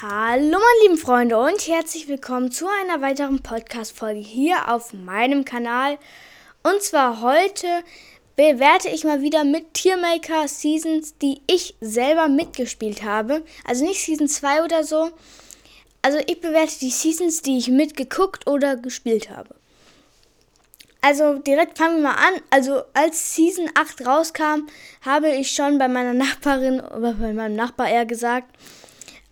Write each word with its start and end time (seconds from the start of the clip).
Hallo 0.00 0.58
meine 0.58 0.82
lieben 0.84 0.96
Freunde 0.96 1.36
und 1.36 1.66
herzlich 1.66 2.06
willkommen 2.06 2.52
zu 2.52 2.68
einer 2.68 3.00
weiteren 3.00 3.42
Podcast-Folge 3.42 4.20
hier 4.20 4.72
auf 4.72 4.92
meinem 4.92 5.44
Kanal. 5.44 5.98
Und 6.62 6.80
zwar 6.82 7.20
heute 7.20 7.66
bewerte 8.36 8.90
ich 8.90 9.02
mal 9.02 9.22
wieder 9.22 9.42
mit 9.42 9.74
Tiermaker 9.74 10.46
Seasons, 10.46 11.18
die 11.18 11.40
ich 11.48 11.74
selber 11.80 12.28
mitgespielt 12.28 13.02
habe. 13.02 13.42
Also 13.64 13.84
nicht 13.84 14.00
Season 14.00 14.28
2 14.28 14.62
oder 14.62 14.84
so. 14.84 15.10
Also 16.00 16.18
ich 16.28 16.40
bewerte 16.40 16.78
die 16.78 16.90
Seasons, 16.90 17.42
die 17.42 17.58
ich 17.58 17.66
mitgeguckt 17.66 18.46
oder 18.46 18.76
gespielt 18.76 19.30
habe. 19.30 19.52
Also 21.00 21.40
direkt 21.40 21.76
fangen 21.76 21.96
wir 21.96 22.10
mal 22.10 22.14
an. 22.14 22.40
Also 22.50 22.84
als 22.94 23.34
Season 23.34 23.68
8 23.74 24.06
rauskam, 24.06 24.68
habe 25.04 25.30
ich 25.30 25.50
schon 25.50 25.76
bei 25.76 25.88
meiner 25.88 26.14
Nachbarin, 26.14 26.78
oder 26.78 27.14
bei 27.20 27.32
meinem 27.32 27.56
Nachbar 27.56 27.88
eher 27.88 28.06
gesagt, 28.06 28.54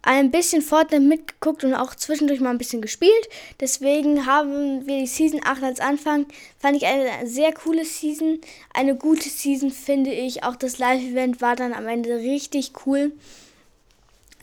ein 0.06 0.30
bisschen 0.30 0.62
Fortnite 0.62 1.02
mitgeguckt 1.02 1.64
und 1.64 1.74
auch 1.74 1.94
zwischendurch 1.94 2.40
mal 2.40 2.50
ein 2.50 2.58
bisschen 2.58 2.80
gespielt. 2.80 3.28
Deswegen 3.58 4.24
haben 4.24 4.86
wir 4.86 5.00
die 5.00 5.06
Season 5.06 5.40
8 5.44 5.64
als 5.64 5.80
Anfang. 5.80 6.26
Fand 6.58 6.76
ich 6.76 6.86
eine 6.86 7.26
sehr 7.26 7.52
coole 7.52 7.84
Season. 7.84 8.40
Eine 8.72 8.94
gute 8.94 9.28
Season 9.28 9.72
finde 9.72 10.12
ich. 10.12 10.44
Auch 10.44 10.54
das 10.54 10.78
Live-Event 10.78 11.40
war 11.40 11.56
dann 11.56 11.72
am 11.72 11.88
Ende 11.88 12.18
richtig 12.18 12.72
cool. 12.86 13.12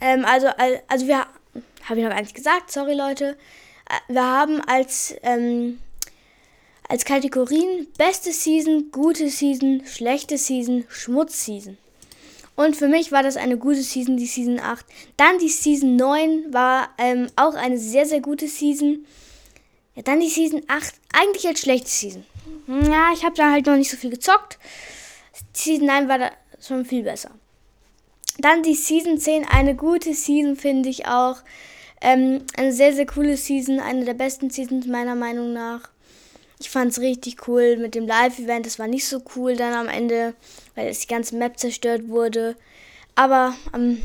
Ähm, 0.02 0.26
also, 0.26 0.50
also 0.90 1.08
wir, 1.08 1.20
habe 1.86 2.00
ich 2.00 2.04
noch 2.04 2.12
gar 2.12 2.22
nicht 2.22 2.36
gesagt, 2.36 2.70
sorry 2.70 2.94
Leute. 2.94 3.38
Äh, 3.90 4.14
wir 4.14 4.24
haben 4.24 4.60
als, 4.68 5.16
ähm, 5.24 5.80
als 6.90 7.06
Kategorien 7.06 7.88
beste 7.98 8.34
Season, 8.34 8.92
gute 8.92 9.30
Season, 9.30 9.82
schlechte 9.86 10.38
Season, 10.38 10.84
Schmutz-Season. 10.90 11.78
Und 12.56 12.76
für 12.76 12.88
mich 12.88 13.12
war 13.12 13.24
das 13.24 13.36
eine 13.36 13.58
gute 13.58 13.82
Season, 13.82 14.18
die 14.18 14.28
Season 14.28 14.60
8. 14.60 14.86
Dann 15.18 15.40
die 15.40 15.50
Season 15.50 15.96
9 15.96 16.54
war 16.54 16.90
ähm, 16.98 17.28
auch 17.36 17.56
eine 17.56 17.78
sehr, 17.78 18.06
sehr 18.06 18.22
gute 18.22 18.48
Season. 18.48 19.06
Ja, 19.96 20.04
dann 20.04 20.20
die 20.20 20.30
Season 20.30 20.62
8, 20.68 20.94
eigentlich 21.14 21.48
als 21.48 21.62
schlechte 21.62 21.90
Season. 21.90 22.26
Ja, 22.68 23.12
ich 23.14 23.24
habe 23.24 23.36
da 23.36 23.52
halt 23.52 23.66
noch 23.66 23.76
nicht 23.76 23.90
so 23.90 23.98
viel 23.98 24.12
gezockt. 24.12 24.60
Season 25.54 25.88
9 25.88 26.08
war 26.08 26.20
da 26.20 26.32
schon 26.62 26.86
viel 26.86 27.04
besser. 27.04 27.32
Dann 28.38 28.64
die 28.64 28.76
Season 28.76 29.18
10, 29.18 29.48
eine 29.48 29.76
gute 29.76 30.14
Season 30.14 30.56
finde 30.56 30.90
ich 30.90 31.08
auch. 31.08 31.38
Ähm, 32.02 32.42
eine 32.58 32.74
sehr, 32.74 32.94
sehr 32.94 33.06
coole 33.06 33.38
Season, 33.38 33.80
eine 33.80 34.06
der 34.06 34.14
besten 34.14 34.50
Seasons 34.50 34.88
meiner 34.88 35.16
Meinung 35.16 35.54
nach. 35.54 35.93
Ich 36.60 36.70
fand 36.70 36.92
es 36.92 37.00
richtig 37.00 37.48
cool 37.48 37.78
mit 37.78 37.96
dem 37.96 38.08
Live-Event. 38.08 38.66
Es 38.66 38.80
war 38.80 38.88
nicht 38.88 39.08
so 39.08 39.22
cool 39.36 39.56
dann 39.56 39.74
am 39.74 39.88
Ende, 39.88 40.34
weil 40.76 40.88
es 40.88 41.00
die 41.00 41.08
ganze 41.08 41.36
Map 41.36 41.60
zerstört 41.60 42.08
wurde. 42.08 42.56
Aber 43.16 43.56
am 43.72 43.98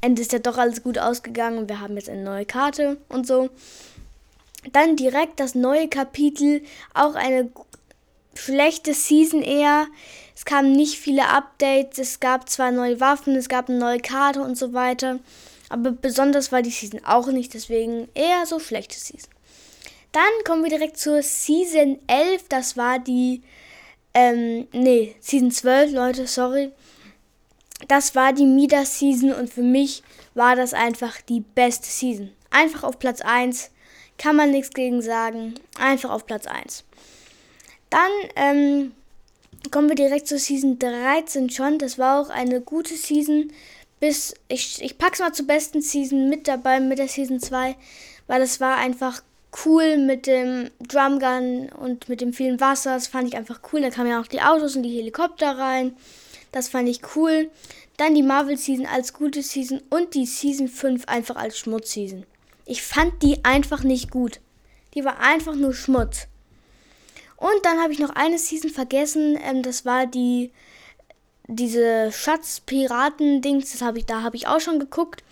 Ende 0.00 0.22
ist 0.22 0.32
ja 0.32 0.38
doch 0.38 0.58
alles 0.58 0.82
gut 0.82 0.98
ausgegangen 0.98 1.58
und 1.58 1.68
wir 1.68 1.80
haben 1.80 1.96
jetzt 1.96 2.10
eine 2.10 2.22
neue 2.22 2.44
Karte 2.44 2.98
und 3.08 3.26
so. 3.26 3.50
Dann 4.72 4.96
direkt 4.96 5.40
das 5.40 5.54
neue 5.54 5.88
Kapitel, 5.88 6.62
auch 6.94 7.14
eine 7.14 7.50
schlechte 8.34 8.94
Season 8.94 9.42
eher. 9.42 9.86
Es 10.34 10.44
kamen 10.44 10.72
nicht 10.72 10.98
viele 10.98 11.28
Updates, 11.28 11.98
es 11.98 12.20
gab 12.20 12.48
zwar 12.48 12.70
neue 12.70 13.00
Waffen, 13.00 13.36
es 13.36 13.48
gab 13.48 13.68
eine 13.68 13.78
neue 13.78 14.00
Karte 14.00 14.42
und 14.42 14.56
so 14.56 14.72
weiter. 14.72 15.18
Aber 15.68 15.92
besonders 15.92 16.52
war 16.52 16.62
die 16.62 16.70
Season 16.70 17.00
auch 17.04 17.28
nicht, 17.28 17.54
deswegen 17.54 18.08
eher 18.14 18.44
so 18.46 18.58
schlechte 18.58 18.98
Season. 18.98 19.30
Dann 20.12 20.44
kommen 20.44 20.62
wir 20.62 20.70
direkt 20.70 20.98
zur 20.98 21.22
Season 21.22 21.98
11. 22.06 22.44
Das 22.48 22.76
war 22.76 22.98
die, 22.98 23.42
ähm, 24.14 24.68
nee, 24.72 25.16
Season 25.20 25.50
12, 25.50 25.92
Leute, 25.92 26.26
sorry. 26.26 26.70
Das 27.88 28.14
war 28.14 28.32
die 28.32 28.46
Midas-Season 28.46 29.32
und 29.32 29.50
für 29.50 29.62
mich 29.62 30.02
war 30.34 30.54
das 30.54 30.74
einfach 30.74 31.20
die 31.22 31.40
beste 31.40 31.88
Season. 31.88 32.30
Einfach 32.50 32.84
auf 32.84 32.98
Platz 32.98 33.20
1. 33.22 33.70
Kann 34.18 34.36
man 34.36 34.50
nichts 34.50 34.70
gegen 34.70 35.02
sagen. 35.02 35.54
Einfach 35.78 36.10
auf 36.10 36.26
Platz 36.26 36.46
1. 36.46 36.84
Dann 37.90 38.10
ähm, 38.36 38.92
kommen 39.70 39.88
wir 39.88 39.96
direkt 39.96 40.28
zur 40.28 40.38
Season 40.38 40.78
13 40.78 41.50
schon. 41.50 41.78
Das 41.78 41.98
war 41.98 42.20
auch 42.20 42.30
eine 42.30 42.60
gute 42.60 42.94
Season. 42.94 43.52
Bis 43.98 44.34
ich, 44.48 44.82
ich 44.82 44.98
pack's 44.98 45.20
mal 45.20 45.32
zur 45.32 45.46
besten 45.46 45.80
Season 45.80 46.28
mit 46.28 46.48
dabei, 46.48 46.80
mit 46.80 46.98
der 46.98 47.08
Season 47.08 47.38
2, 47.38 47.76
weil 48.26 48.40
das 48.40 48.58
war 48.58 48.76
einfach 48.76 49.22
cool 49.64 49.98
mit 49.98 50.26
dem 50.26 50.70
Drumgun 50.80 51.68
und 51.70 52.08
mit 52.08 52.20
dem 52.20 52.32
vielen 52.32 52.60
Wasser. 52.60 52.94
Das 52.94 53.06
fand 53.06 53.28
ich 53.28 53.36
einfach 53.36 53.60
cool. 53.72 53.80
Da 53.80 53.90
kamen 53.90 54.10
ja 54.10 54.20
auch 54.20 54.26
die 54.26 54.40
Autos 54.40 54.76
und 54.76 54.82
die 54.82 54.96
Helikopter 54.96 55.58
rein. 55.58 55.96
Das 56.52 56.68
fand 56.68 56.88
ich 56.88 57.00
cool. 57.16 57.50
Dann 57.96 58.14
die 58.14 58.22
Marvel 58.22 58.56
Season 58.56 58.86
als 58.86 59.12
gute 59.12 59.42
Season 59.42 59.82
und 59.90 60.14
die 60.14 60.26
Season 60.26 60.68
5 60.68 61.06
einfach 61.06 61.36
als 61.36 61.58
Schmutz-Season. 61.58 62.24
Ich 62.64 62.82
fand 62.82 63.22
die 63.22 63.44
einfach 63.44 63.82
nicht 63.82 64.10
gut. 64.10 64.40
Die 64.94 65.04
war 65.04 65.20
einfach 65.20 65.54
nur 65.54 65.74
Schmutz. 65.74 66.26
Und 67.36 67.64
dann 67.64 67.80
habe 67.80 67.92
ich 67.92 67.98
noch 67.98 68.10
eine 68.10 68.38
Season 68.38 68.70
vergessen. 68.70 69.38
Ähm, 69.42 69.62
das 69.62 69.84
war 69.84 70.06
die 70.06 70.52
diese 71.48 72.12
Schatz-Piraten-Dings. 72.12 73.72
Das 73.72 73.82
habe 73.82 73.98
ich, 73.98 74.06
da 74.06 74.22
habe 74.22 74.36
ich 74.36 74.46
auch 74.46 74.60
schon 74.60 74.78
geguckt. 74.78 75.24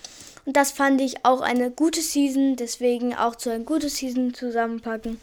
Und 0.44 0.56
das 0.56 0.70
fand 0.70 1.00
ich 1.00 1.24
auch 1.24 1.40
eine 1.40 1.70
gute 1.70 2.00
Season, 2.00 2.56
deswegen 2.56 3.14
auch 3.14 3.36
zu 3.36 3.50
einer 3.50 3.64
guten 3.64 3.88
Season 3.88 4.34
zusammenpacken. 4.34 5.20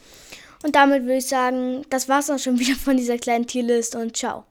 Und 0.64 0.76
damit 0.76 1.04
würde 1.04 1.18
ich 1.18 1.28
sagen, 1.28 1.86
das 1.90 2.10
war's 2.10 2.30
auch 2.30 2.40
schon 2.40 2.60
wieder 2.60 2.76
von 2.76 2.98
dieser 2.98 3.18
kleinen 3.18 3.48
Tierlist 3.48 3.96
und 3.96 4.16
ciao. 4.16 4.46